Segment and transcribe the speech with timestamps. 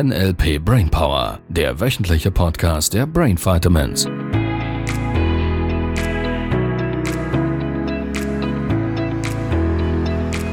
[0.00, 4.06] NLP Brainpower, der wöchentliche Podcast der Brain Vitamins.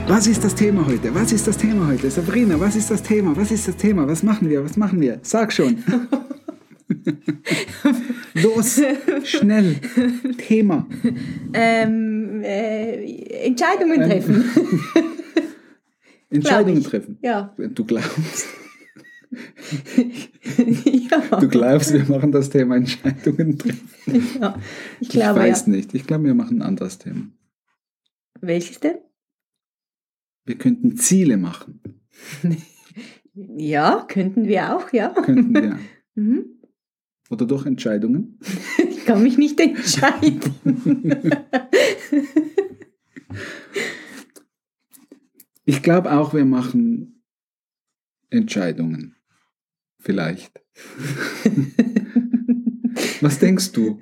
[0.08, 1.14] Was ist das Thema heute?
[1.14, 2.10] Was ist das Thema heute?
[2.10, 3.38] Sabrina, was ist das Thema?
[3.38, 4.08] Was ist das Thema?
[4.08, 4.66] Was machen wir?
[4.66, 5.20] Was machen wir?
[5.22, 5.78] Sag schon.
[8.34, 8.82] Los,
[9.26, 9.76] schnell.
[10.40, 10.88] Thema.
[11.54, 14.44] Ähm, äh, Entscheidungen treffen.
[16.32, 17.20] Entscheidungen treffen.
[17.22, 17.54] Ja.
[17.58, 18.48] Du glaubst.
[20.58, 21.40] ja.
[21.40, 23.90] Du glaubst, wir machen das Thema Entscheidungen treffen.
[24.42, 24.60] ja.
[25.00, 25.74] Ich Ich glaube, weiß ja.
[25.74, 25.94] nicht.
[25.94, 27.28] Ich glaube, wir machen ein anderes Thema.
[28.42, 28.98] Welches denn?
[30.46, 31.82] Wir könnten Ziele machen.
[33.38, 35.10] Ja, könnten wir auch, ja.
[35.10, 35.78] Könnten wir.
[36.16, 36.46] Mhm.
[37.30, 38.40] Oder durch Entscheidungen.
[38.90, 40.40] Ich kann mich nicht entscheiden.
[45.66, 47.24] Ich glaube auch, wir machen
[48.30, 49.15] Entscheidungen.
[50.06, 50.62] Vielleicht.
[53.22, 54.00] Was denkst du?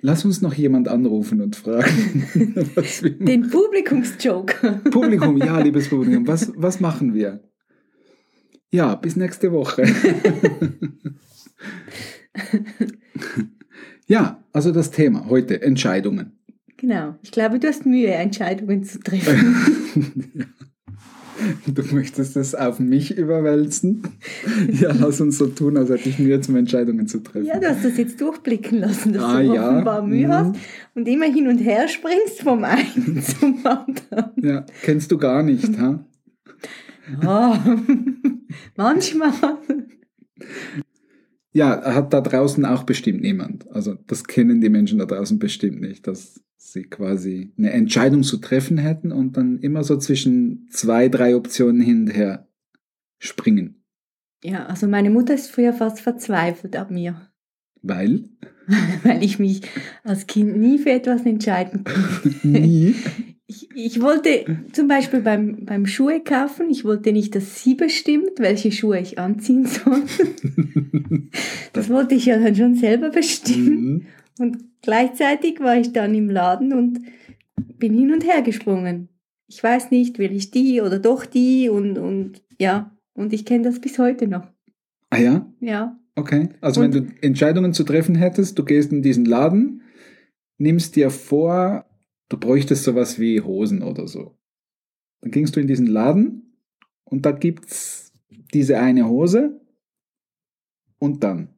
[0.00, 2.26] Lass uns noch jemand anrufen und fragen.
[3.24, 4.80] Den Publikumsjoke.
[4.90, 7.48] Publikum, ja, liebes Publikum, was, was machen wir?
[8.72, 9.84] Ja, bis nächste Woche.
[14.08, 16.40] ja, also das Thema heute, Entscheidungen.
[16.76, 17.16] Genau.
[17.22, 20.54] Ich glaube, du hast Mühe, Entscheidungen zu treffen.
[21.66, 24.02] Du möchtest das auf mich überwälzen?
[24.72, 27.46] Ja, lass uns so tun, als hätte ich Mühe, zum Entscheidungen zu treffen.
[27.46, 29.70] Ja, du hast das jetzt durchblicken lassen, dass Ah, du ja.
[29.70, 30.32] offenbar Mühe Mhm.
[30.32, 30.54] hast
[30.94, 34.32] und immer hin und her springst vom einen zum anderen.
[34.42, 36.04] Ja, kennst du gar nicht, ha?
[37.22, 37.64] Ja,
[38.76, 39.32] manchmal.
[41.52, 43.70] Ja, hat da draußen auch bestimmt niemand.
[43.70, 48.36] Also das kennen die Menschen da draußen bestimmt nicht, dass sie quasi eine Entscheidung zu
[48.36, 52.48] treffen hätten und dann immer so zwischen zwei, drei Optionen hin und her
[53.18, 53.82] springen.
[54.44, 57.30] Ja, also meine Mutter ist früher fast verzweifelt an mir,
[57.82, 58.24] Weil?
[59.02, 59.62] weil ich mich
[60.04, 61.84] als Kind nie für etwas entscheiden
[62.22, 62.46] konnte.
[62.46, 62.94] Nie.
[63.50, 68.32] Ich, ich wollte zum Beispiel beim, beim Schuhe kaufen, ich wollte nicht, dass sie bestimmt,
[68.38, 70.02] welche Schuhe ich anziehen soll.
[71.72, 73.80] Das wollte ich ja dann schon selber bestimmen.
[73.92, 74.06] Mhm.
[74.38, 77.00] Und gleichzeitig war ich dann im Laden und
[77.78, 79.08] bin hin und her gesprungen.
[79.46, 83.64] Ich weiß nicht, will ich die oder doch die und, und ja, und ich kenne
[83.64, 84.46] das bis heute noch.
[85.10, 85.52] Ah ja?
[85.60, 86.48] Ja, Okay.
[86.60, 89.82] Also Und- wenn du Entscheidungen zu treffen hättest, du gehst in diesen Laden,
[90.58, 91.84] nimmst dir vor,
[92.28, 94.38] du bräuchtest sowas wie Hosen oder so.
[95.20, 96.56] Dann gingst du in diesen Laden
[97.04, 98.12] und da gibt's
[98.54, 99.60] diese eine Hose
[100.98, 101.54] und dann.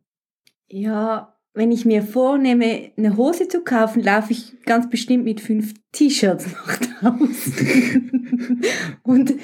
[0.68, 5.74] ja, wenn ich mir vornehme, eine Hose zu kaufen, laufe ich ganz bestimmt mit fünf
[5.92, 8.62] T-Shirts nach draußen.
[9.02, 9.34] und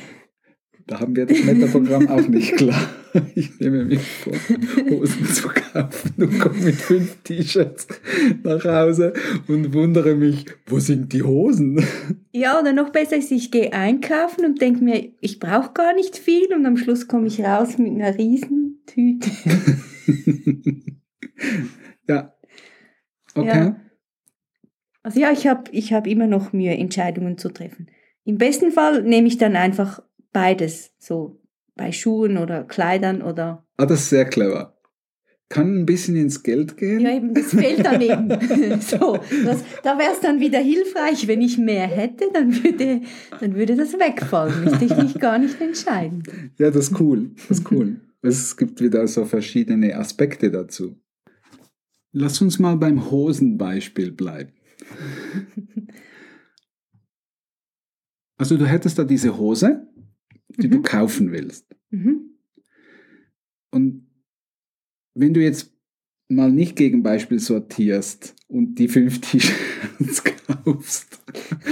[0.88, 2.88] Da haben wir das Metaprogramm auch nicht klar.
[3.34, 4.34] Ich nehme mir vor,
[4.90, 7.88] Hosen zu kaufen und komme mit fünf T-Shirts
[8.44, 9.12] nach Hause
[9.48, 11.84] und wundere mich, wo sind die Hosen?
[12.32, 16.16] ja, oder noch besser ist, ich gehe einkaufen und denke mir, ich brauche gar nicht
[16.16, 19.30] viel und am Schluss komme ich raus mit einer Riesentüte.
[22.08, 22.32] ja.
[23.34, 23.48] Okay.
[23.48, 23.80] Ja.
[25.02, 27.88] Also ja, ich habe ich hab immer noch Mühe, Entscheidungen zu treffen.
[28.24, 30.00] Im besten Fall nehme ich dann einfach
[30.32, 31.40] beides, so
[31.74, 33.64] bei Schuhen oder Kleidern oder...
[33.76, 34.76] Ah, das ist sehr clever.
[35.48, 37.00] Kann ein bisschen ins Geld gehen.
[37.00, 38.28] Ja, eben, das fehlt dann eben.
[38.80, 43.02] so, das, da wäre es dann wieder hilfreich, wenn ich mehr hätte, dann würde,
[43.38, 46.24] dann würde das wegfallen, müsste ich mich gar nicht entscheiden.
[46.58, 47.30] Ja, das ist cool.
[47.48, 48.00] Das ist cool.
[48.22, 50.96] Es gibt wieder so verschiedene Aspekte dazu.
[52.10, 54.52] Lass uns mal beim Hosenbeispiel bleiben.
[58.38, 59.88] Also du hättest da diese Hose,
[60.56, 60.82] die du Mhm.
[60.82, 61.66] kaufen willst.
[61.90, 62.30] Mhm.
[63.70, 64.06] Und
[65.14, 65.72] wenn du jetzt
[66.28, 71.18] mal nicht gegen Beispiel sortierst und die fünf T-Shirts kaufst,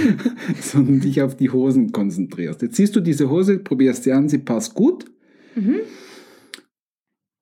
[0.61, 2.61] sondern dich auf die Hosen konzentrierst.
[2.61, 5.05] Jetzt siehst du diese Hose, probierst sie an, sie passt gut.
[5.55, 5.79] Mhm.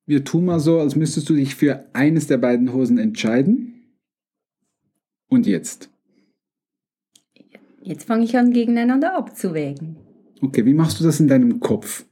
[0.06, 3.70] Wir tun mal so, als müsstest du dich für eines der beiden Hosen entscheiden.
[5.28, 5.88] Und jetzt?
[7.80, 9.96] Jetzt fange ich an, gegeneinander abzuwägen.
[10.40, 12.04] Okay, wie machst du das in deinem Kopf?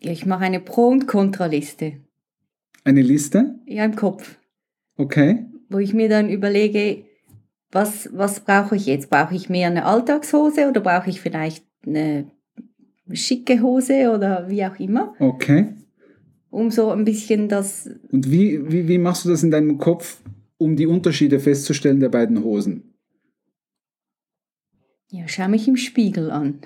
[0.00, 1.94] Ja, ich mache eine Pro- und Kontraliste.
[2.84, 3.56] Eine Liste?
[3.66, 4.38] Ja, im Kopf.
[4.98, 5.44] Okay.
[5.68, 7.04] wo ich mir dann überlege,
[7.72, 9.10] was, was brauche ich jetzt?
[9.10, 12.30] Brauche ich mehr eine Alltagshose oder brauche ich vielleicht eine
[13.12, 15.66] schicke Hose oder wie auch immer, Okay.
[16.50, 20.22] um so ein bisschen das, Und wie, wie, wie machst du das in deinem Kopf,
[20.58, 22.94] um die Unterschiede festzustellen der beiden Hosen?
[25.10, 26.60] Ja, schau mich im Spiegel an.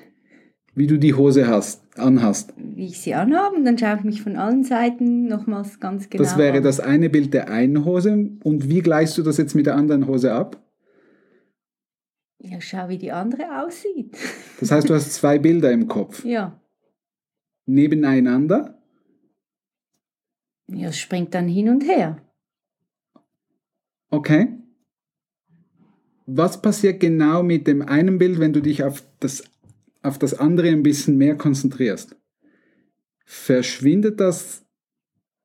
[0.75, 2.55] wie du die Hose hast, anhast.
[2.57, 6.23] Wie ich sie anhabe und dann schaue ich mich von allen Seiten nochmals ganz genau
[6.25, 6.63] Das wäre an.
[6.63, 8.13] das eine Bild der einen Hose.
[8.45, 10.63] Und wie gleichst du das jetzt mit der anderen Hose ab?
[12.39, 14.17] Ja, schau, wie die andere aussieht.
[14.61, 16.25] Das heißt, du hast zwei Bilder im Kopf.
[16.25, 16.59] Ja.
[17.67, 18.81] Nebeneinander.
[20.69, 22.23] Ja, es springt dann hin und her.
[24.11, 24.49] Okay.
[26.33, 29.43] Was passiert genau mit dem einen Bild, wenn du dich auf das,
[30.03, 32.15] auf das andere ein bisschen mehr konzentrierst?
[33.25, 34.65] Verschwindet das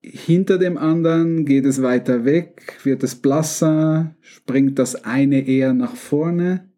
[0.01, 1.45] hinter dem anderen?
[1.45, 2.77] Geht es weiter weg?
[2.83, 4.15] Wird es blasser?
[4.21, 6.69] Springt das eine eher nach vorne?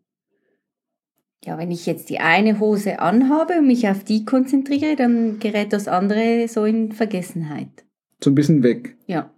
[1.44, 5.74] Ja, wenn ich jetzt die eine Hose anhabe und mich auf die konzentriere, dann gerät
[5.74, 7.86] das andere so in Vergessenheit.
[8.24, 8.96] So ein bisschen weg.
[9.06, 9.34] Ja.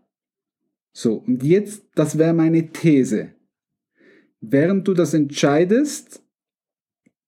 [0.91, 3.33] So, und jetzt, das wäre meine These.
[4.41, 6.23] Während du das entscheidest,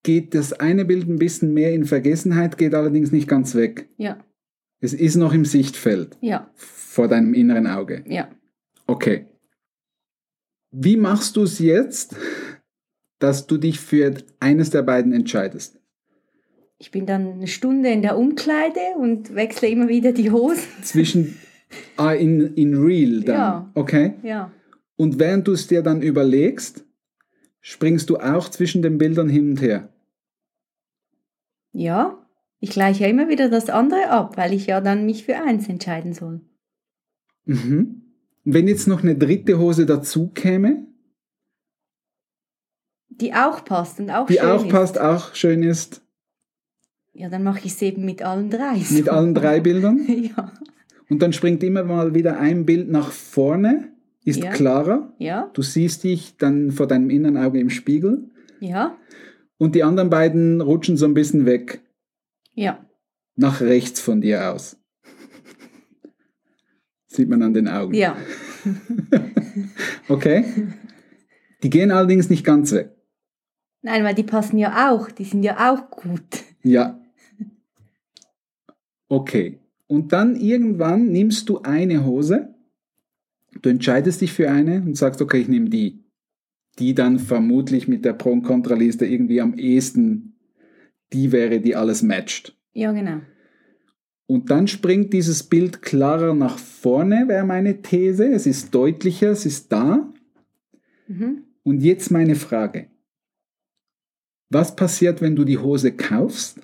[0.03, 3.89] geht das eine Bild ein bisschen mehr in Vergessenheit, geht allerdings nicht ganz weg.
[3.97, 4.17] Ja.
[4.79, 6.49] Es ist noch im Sichtfeld Ja.
[6.55, 8.03] vor deinem inneren Auge.
[8.07, 8.29] Ja.
[8.87, 9.27] Okay.
[10.71, 12.15] Wie machst du es jetzt,
[13.19, 15.79] dass du dich für eines der beiden entscheidest?
[16.79, 20.63] Ich bin dann eine Stunde in der Umkleide und wechsle immer wieder die Hosen.
[20.81, 21.37] Zwischen
[21.97, 23.35] ah, in, in real dann.
[23.35, 23.71] Ja.
[23.75, 24.13] Okay.
[24.23, 24.51] Ja.
[24.95, 26.85] Und während du es dir dann überlegst,
[27.61, 29.89] springst du auch zwischen den Bildern hin und her.
[31.71, 32.17] Ja.
[32.59, 35.67] Ich gleiche ja immer wieder das andere ab, weil ich ja dann mich für eins
[35.67, 36.41] entscheiden soll.
[37.45, 38.01] Mhm.
[38.43, 40.85] Wenn jetzt noch eine dritte Hose dazu käme,
[43.09, 44.71] Die auch passt und auch die schön auch ist.
[44.71, 46.01] passt, auch schön ist,
[47.13, 48.79] Ja, dann mache ich es eben mit allen drei.
[48.79, 48.93] so.
[48.95, 50.05] mit allen drei Bildern.
[50.07, 50.51] ja.
[51.09, 53.91] Und dann springt immer mal wieder ein Bild nach vorne,
[54.23, 54.51] ist Ja.
[54.51, 55.13] klarer.
[55.17, 55.49] Ja.
[55.53, 58.29] Du siehst dich dann vor deinem inneren Auge im Spiegel.
[58.59, 58.97] Ja.
[59.57, 61.81] Und die anderen beiden rutschen so ein bisschen weg,
[62.53, 62.85] Ja.
[63.35, 64.77] nach rechts von dir aus.
[67.07, 67.93] Sieht man an den Augen.
[67.93, 68.15] Ja.
[70.07, 70.45] Okay?
[71.63, 72.91] Die gehen allerdings nicht ganz weg.
[73.81, 75.09] Nein, weil die passen ja auch.
[75.11, 76.43] Die sind ja auch gut.
[76.63, 76.99] Ja.
[79.07, 79.59] Okay.
[79.87, 82.53] Und dann irgendwann nimmst du eine Hose,
[83.61, 86.03] du entscheidest dich für eine und sagst, okay, ich nehme die.
[86.79, 90.31] Die dann vermutlich mit der Pro- und Kontraliste irgendwie am ehesten
[91.13, 92.57] die wäre, die alles matcht.
[92.73, 93.21] Ja, genau.
[94.27, 98.31] Und dann springt dieses Bild klarer nach vorne, wäre meine These.
[98.31, 100.09] Es ist deutlicher, es ist da.
[101.07, 101.43] Mhm.
[101.63, 102.87] Und jetzt meine Frage.
[104.49, 106.61] Was passiert, wenn du die Hose kaufst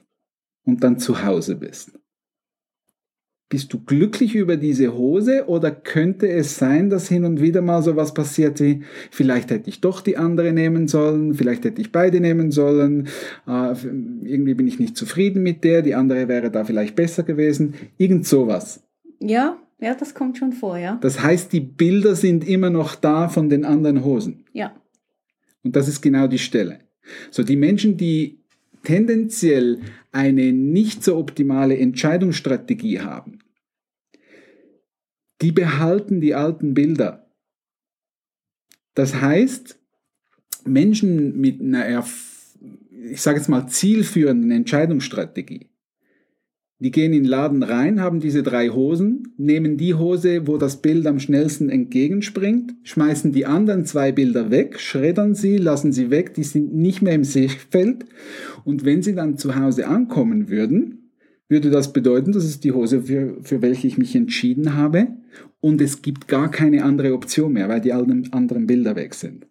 [0.63, 1.99] und dann zu Hause bist?
[3.49, 7.81] Bist du glücklich über diese Hose oder könnte es sein, dass hin und wieder mal
[7.81, 11.93] so was passiert wie, vielleicht hätte ich doch die andere nehmen sollen, vielleicht hätte ich
[11.93, 13.07] beide nehmen sollen,
[13.47, 13.73] äh,
[14.21, 18.27] irgendwie bin ich nicht zufrieden mit der, die andere wäre da vielleicht besser gewesen, irgend
[18.27, 18.83] sowas.
[19.19, 20.97] Ja, ja, das kommt schon vor, ja.
[21.01, 24.45] Das heißt, die Bilder sind immer noch da von den anderen Hosen.
[24.51, 24.75] Ja.
[25.63, 26.79] Und das ist genau die Stelle.
[27.31, 28.39] So, die Menschen, die
[28.87, 29.81] tendenziell
[30.13, 33.39] eine nicht so optimale Entscheidungsstrategie haben,
[35.41, 37.29] die behalten die alten Bilder.
[38.93, 39.77] Das heißt,
[40.63, 42.05] Menschen mit einer,
[43.11, 45.69] ich sage jetzt mal, zielführenden Entscheidungsstrategie,
[46.79, 50.81] die gehen in den Laden rein, haben diese drei Hosen, nehmen die Hose, wo das
[50.81, 56.35] Bild am schnellsten entgegenspringt, schmeißen die anderen zwei Bilder weg, schreddern sie, lassen sie weg,
[56.35, 58.05] die sind nicht mehr im Sichtfeld.
[58.63, 61.11] Und wenn sie dann zu Hause ankommen würden,
[61.49, 65.07] würde das bedeuten, das ist die Hose, für, für welche ich mich entschieden habe.
[65.59, 69.47] Und es gibt gar keine andere Option mehr, weil die anderen Bilder weg sind.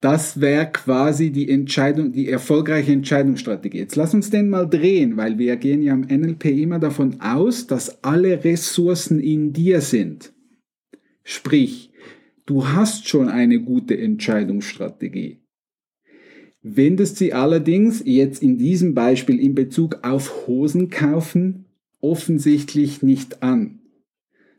[0.00, 3.78] Das wäre quasi die Entscheidung, die erfolgreiche Entscheidungsstrategie.
[3.78, 7.66] Jetzt lass uns den mal drehen, weil wir gehen ja im NLP immer davon aus,
[7.66, 10.32] dass alle Ressourcen in dir sind.
[11.24, 11.90] Sprich,
[12.46, 15.38] du hast schon eine gute Entscheidungsstrategie.
[16.62, 21.64] Wendest sie allerdings jetzt in diesem Beispiel in Bezug auf Hosen kaufen
[22.00, 23.80] offensichtlich nicht an.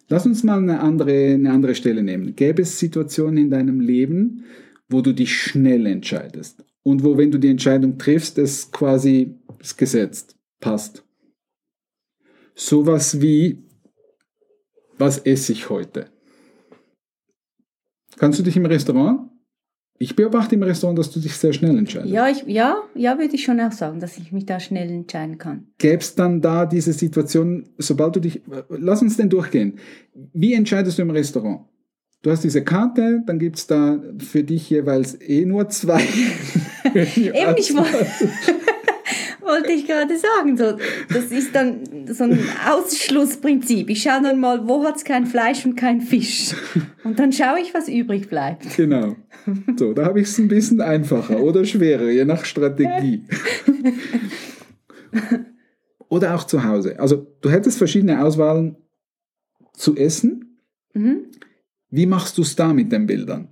[0.08, 2.36] Lass uns mal eine andere, eine andere Stelle nehmen.
[2.36, 4.44] Gäbe es Situationen in deinem Leben,
[4.90, 9.78] wo du dich schnell entscheidest und wo, wenn du die Entscheidung triffst, es quasi ist
[9.78, 11.04] gesetzt, passt.
[12.56, 13.64] Sowas wie,
[14.98, 16.08] was esse ich heute?
[18.18, 19.30] Kannst du dich im Restaurant?
[20.02, 22.14] Ich beobachte im Restaurant, dass du dich sehr schnell entscheidest.
[22.14, 25.38] Ja, ich, ja, ja, würde ich schon auch sagen, dass ich mich da schnell entscheiden
[25.38, 25.68] kann.
[25.78, 29.78] Gäbe es dann da diese Situation, sobald du dich, lass uns denn durchgehen.
[30.34, 31.69] Wie entscheidest du im Restaurant?
[32.22, 36.02] Du hast diese Karte, dann gibt es da für dich jeweils eh nur zwei.
[36.94, 38.06] Eben, ich wollte
[39.50, 40.58] wollte ich gerade sagen.
[40.58, 40.78] So,
[41.14, 43.90] das ist dann so ein Ausschlussprinzip.
[43.90, 46.54] Ich schaue dann mal, wo hat es kein Fleisch und kein Fisch.
[47.04, 48.76] Und dann schaue ich, was übrig bleibt.
[48.76, 49.16] Genau.
[49.78, 53.24] So, da habe ich es ein bisschen einfacher oder schwerer, je nach Strategie.
[56.10, 57.00] oder auch zu Hause.
[57.00, 58.78] Also du hättest verschiedene Auswahlen
[59.74, 60.62] zu essen.
[60.94, 61.26] Mhm.
[61.90, 63.50] Wie machst du es da mit den Bildern?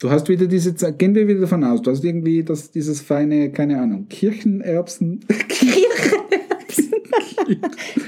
[0.00, 3.02] Du hast wieder diese Zeit, gehen wir wieder davon aus, du hast irgendwie das, dieses
[3.02, 6.90] feine, keine Ahnung, Kirchenerbsen, Kirchenerbsen.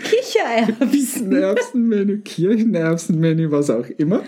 [0.03, 1.33] Kichererbsen.
[1.33, 4.23] Erbsenmenü, Kirchenerbsenmenü, was auch immer.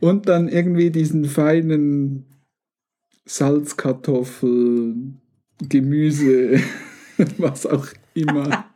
[0.00, 2.26] Und dann irgendwie diesen feinen
[3.24, 4.94] Salzkartoffel,
[5.68, 6.60] Gemüse,
[7.38, 8.66] was auch immer.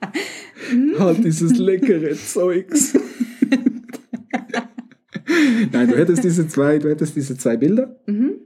[0.98, 2.94] halt dieses leckere Zeugs.
[5.72, 8.00] Nein, du hättest diese zwei, du hättest diese zwei Bilder.
[8.06, 8.40] Mhm.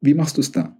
[0.00, 0.76] Wie machst du es da?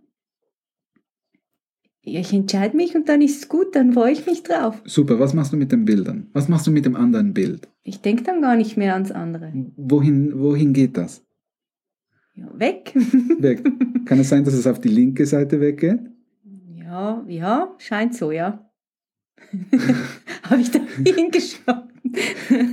[2.03, 4.81] Ich entscheide mich und dann ist es gut, dann freue ich mich drauf.
[4.87, 6.29] Super, was machst du mit den Bildern?
[6.33, 7.69] Was machst du mit dem anderen Bild?
[7.83, 9.53] Ich denke dann gar nicht mehr ans andere.
[9.77, 11.25] Wohin, wohin geht das?
[12.35, 12.95] Ja, weg.
[12.95, 13.65] Weg.
[14.07, 16.01] Kann es sein, dass es auf die linke Seite weggeht?
[16.75, 18.71] Ja, ja, scheint so, ja.
[20.45, 21.88] Habe ich da hingeschaut?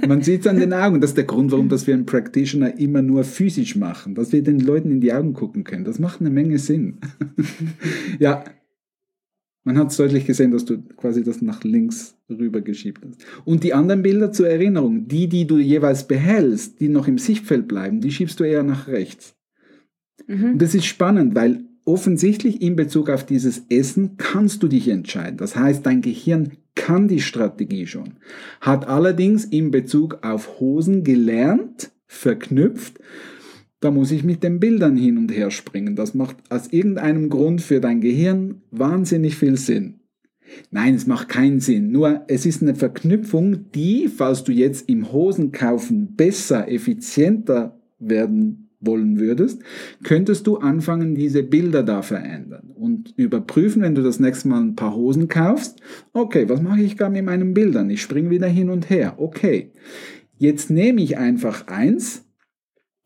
[0.08, 1.02] Man sieht es an den Augen.
[1.02, 4.44] Das ist der Grund, warum dass wir einen Practitioner immer nur physisch machen, dass wir
[4.44, 5.86] den Leuten in die Augen gucken können.
[5.86, 6.98] Das macht eine Menge Sinn.
[8.20, 8.44] ja,
[9.66, 13.26] man hat es deutlich gesehen, dass du quasi das nach links rüber geschiebt hast.
[13.46, 17.68] Und die anderen Bilder zur Erinnerung, die, die du jeweils behältst, die noch im Sichtfeld
[17.68, 19.36] bleiben, die schiebst du eher nach rechts.
[20.28, 20.52] Mhm.
[20.52, 25.38] Und das ist spannend, weil offensichtlich in Bezug auf dieses Essen kannst du dich entscheiden.
[25.38, 28.16] Das heißt, dein Gehirn kann die Strategie schon,
[28.62, 33.00] hat allerdings in Bezug auf Hosen gelernt, verknüpft,
[33.80, 35.96] da muss ich mit den Bildern hin und her springen.
[35.96, 40.00] Das macht aus irgendeinem Grund für dein Gehirn wahnsinnig viel Sinn.
[40.72, 41.92] Nein, es macht keinen Sinn.
[41.92, 49.20] Nur es ist eine Verknüpfung, die, falls du jetzt im Hosenkaufen besser, effizienter werden wollen
[49.20, 49.62] würdest,
[50.04, 54.76] könntest du anfangen, diese Bilder da verändern und überprüfen, wenn du das nächste Mal ein
[54.76, 55.80] paar Hosen kaufst.
[56.14, 57.90] Okay, was mache ich gar mit meinen Bildern?
[57.90, 59.16] Ich springe wieder hin und her.
[59.18, 59.72] Okay,
[60.38, 62.26] jetzt nehme ich einfach eins,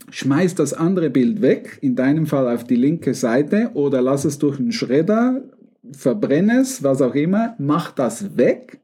[0.10, 4.40] schmeiß das andere Bild weg, in deinem Fall auf die linke Seite oder lass es
[4.40, 5.44] durch einen Schredder,
[5.92, 8.82] verbrenne es, was auch immer, mach das weg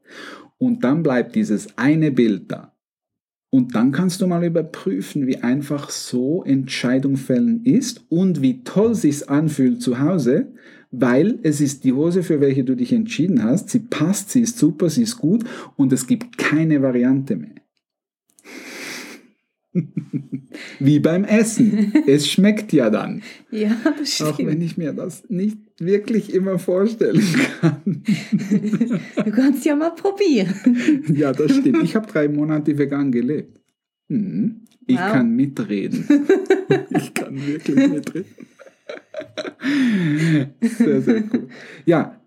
[0.58, 2.75] und dann bleibt dieses eine Bild da.
[3.56, 8.94] Und dann kannst du mal überprüfen, wie einfach so Entscheidung fällen ist und wie toll
[8.94, 10.48] sich's anfühlt zu Hause,
[10.90, 13.70] weil es ist die Hose, für welche du dich entschieden hast.
[13.70, 15.44] Sie passt, sie ist super, sie ist gut
[15.76, 17.54] und es gibt keine Variante mehr.
[20.78, 21.92] Wie beim Essen.
[22.06, 23.22] Es schmeckt ja dann.
[23.50, 24.50] Ja, das Auch stimmt.
[24.50, 27.22] wenn ich mir das nicht wirklich immer vorstellen
[27.60, 27.82] kann.
[29.24, 30.54] Du kannst ja mal probieren.
[31.14, 31.82] Ja, das stimmt.
[31.82, 33.60] Ich habe drei Monate vegan gelebt.
[34.08, 34.62] Mhm.
[34.86, 35.12] Ich Wow.
[35.12, 36.04] kann mitreden.
[36.90, 38.26] Ich kann wirklich mitreden.
[40.62, 41.48] Sehr, sehr cool.
[41.86, 42.20] Ja,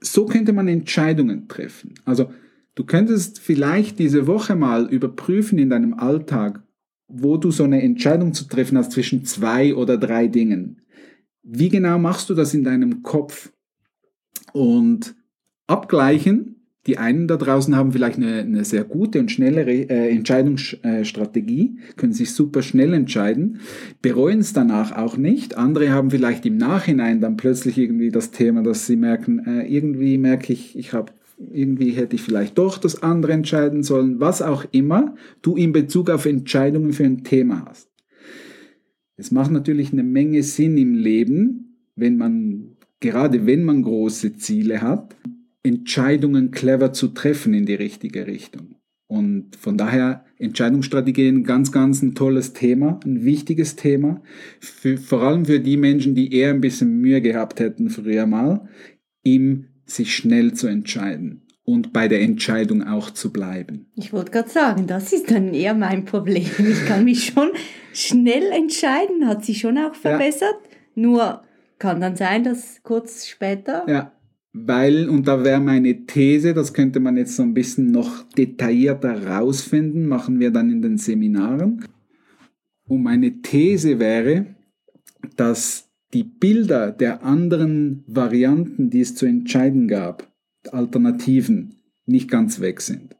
[0.00, 1.94] so könnte man Entscheidungen treffen.
[2.04, 2.30] Also
[2.74, 6.62] du könntest vielleicht diese Woche mal überprüfen in deinem Alltag,
[7.12, 10.82] wo du so eine Entscheidung zu treffen hast zwischen zwei oder drei Dingen.
[11.42, 13.52] Wie genau machst du das in deinem Kopf?
[14.52, 15.14] Und
[15.66, 16.56] abgleichen.
[16.86, 22.14] Die einen da draußen haben vielleicht eine, eine sehr gute und schnelle äh, Entscheidungsstrategie, können
[22.14, 23.60] sich super schnell entscheiden,
[24.00, 25.58] bereuen es danach auch nicht.
[25.58, 30.16] Andere haben vielleicht im Nachhinein dann plötzlich irgendwie das Thema, dass sie merken, äh, irgendwie
[30.16, 31.12] merke ich, ich habe
[31.48, 36.10] irgendwie hätte ich vielleicht doch das andere entscheiden sollen, was auch immer du in Bezug
[36.10, 37.88] auf Entscheidungen für ein Thema hast.
[39.16, 44.82] Es macht natürlich eine Menge Sinn im Leben, wenn man, gerade wenn man große Ziele
[44.82, 45.16] hat,
[45.62, 48.76] Entscheidungen clever zu treffen in die richtige Richtung.
[49.06, 54.22] Und von daher Entscheidungsstrategien ganz, ganz ein tolles Thema, ein wichtiges Thema,
[54.60, 58.68] für, vor allem für die Menschen, die eher ein bisschen Mühe gehabt hätten früher mal,
[59.22, 63.90] im sich schnell zu entscheiden und bei der Entscheidung auch zu bleiben.
[63.94, 66.48] Ich wollte gerade sagen, das ist dann eher mein Problem.
[66.58, 67.50] Ich kann mich schon
[67.92, 70.56] schnell entscheiden, hat sich schon auch verbessert.
[70.94, 71.42] Nur
[71.78, 73.84] kann dann sein, dass kurz später.
[73.88, 74.12] Ja,
[74.52, 79.26] weil, und da wäre meine These, das könnte man jetzt so ein bisschen noch detaillierter
[79.26, 81.84] rausfinden, machen wir dann in den Seminaren.
[82.88, 84.46] Und meine These wäre,
[85.36, 90.30] dass die Bilder der anderen Varianten, die es zu entscheiden gab,
[90.70, 91.76] Alternativen,
[92.06, 93.16] nicht ganz weg sind.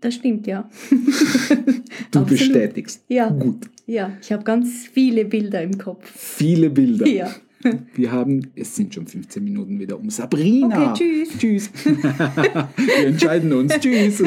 [0.00, 0.68] Das stimmt, ja.
[2.10, 3.04] Du bestätigst.
[3.08, 3.70] Ja, Gut.
[3.86, 4.16] ja.
[4.20, 6.10] Ich habe ganz viele Bilder im Kopf.
[6.14, 7.06] Viele Bilder.
[7.06, 7.34] Ja.
[7.94, 10.10] Wir haben, es sind schon 15 Minuten wieder um.
[10.10, 10.90] Sabrina.
[10.92, 11.38] Okay, tschüss.
[11.38, 11.70] Tschüss.
[11.84, 13.72] Wir entscheiden uns.
[13.78, 14.22] Tschüss.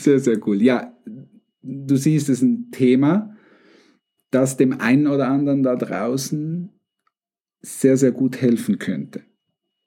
[0.00, 0.62] Sehr, sehr cool.
[0.62, 0.96] Ja,
[1.62, 3.33] du siehst, es ist ein Thema,
[4.34, 6.70] das dem einen oder anderen da draußen
[7.60, 9.22] sehr, sehr gut helfen könnte.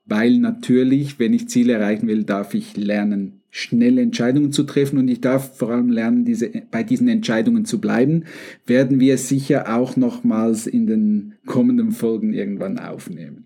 [0.06, 5.08] Weil natürlich, wenn ich Ziele erreichen will, darf ich lernen, schnelle Entscheidungen zu treffen und
[5.08, 8.24] ich darf vor allem lernen, diese, bei diesen Entscheidungen zu bleiben,
[8.66, 13.46] werden wir sicher auch nochmals in den kommenden Folgen irgendwann aufnehmen.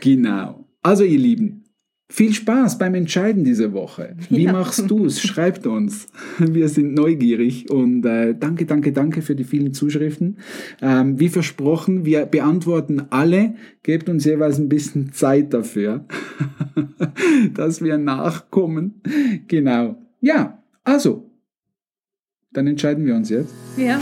[0.00, 0.66] Genau.
[0.82, 1.64] Also ihr Lieben,
[2.10, 4.16] viel Spaß beim Entscheiden diese Woche.
[4.30, 4.52] Wie Ja.
[4.52, 5.20] machst du es?
[5.20, 6.06] Schreibt uns.
[6.38, 10.38] Wir sind neugierig und äh, danke, danke, danke für die vielen Zuschriften.
[10.80, 13.54] Ähm, wie versprochen, wir beantworten alle.
[13.82, 16.06] Gebt uns jeweils ein bisschen Zeit dafür,
[17.54, 19.02] dass wir nachkommen.
[19.46, 20.00] Genau.
[20.20, 21.30] Ja, also,
[22.52, 23.52] dann entscheiden wir uns jetzt.
[23.76, 24.00] Ja.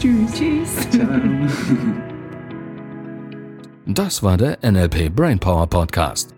[0.00, 0.32] Tschüss.
[0.32, 0.90] Tschüss.
[0.90, 1.08] Ciao.
[3.86, 6.37] Das war der NLP Brainpower Podcast.